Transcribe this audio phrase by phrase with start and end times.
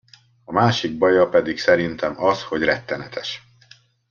[0.43, 3.43] A másik baja pedig szerintem az, hogy rettenetes.